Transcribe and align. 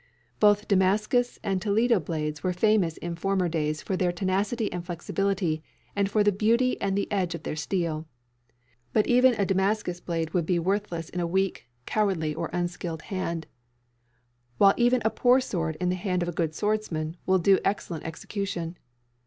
Both 0.39 0.67
Damascus 0.67 1.37
and 1.43 1.61
Toledo 1.61 1.99
blades 1.99 2.41
were 2.41 2.53
famous 2.53 2.97
in 2.97 3.15
former 3.15 3.47
days 3.47 3.83
for 3.83 3.95
their 3.95 4.11
tenacity 4.11 4.73
and 4.73 4.83
flexibility, 4.83 5.61
and 5.95 6.09
for 6.09 6.23
the 6.23 6.31
beauty 6.31 6.81
and 6.81 6.97
the 6.97 7.05
edge 7.11 7.35
of 7.35 7.43
their 7.43 7.55
steel. 7.55 8.07
But 8.93 9.05
even 9.05 9.35
a 9.35 9.45
Damascus 9.45 9.99
blade 9.99 10.31
would 10.33 10.47
be 10.47 10.57
worthless 10.57 11.09
in 11.09 11.19
a 11.19 11.27
weak, 11.27 11.67
cowardly, 11.85 12.33
or 12.33 12.49
unskilled 12.51 13.03
hand; 13.13 13.45
while 14.57 14.73
even 14.75 15.03
a 15.05 15.11
poor 15.11 15.39
sword 15.39 15.77
in 15.79 15.89
the 15.89 15.95
hand 16.01 16.23
of 16.23 16.29
a 16.29 16.33
good 16.33 16.55
swordsman 16.55 17.15
will 17.27 17.37
do 17.37 17.59
excellent 17.63 18.03
execution. 18.03 18.77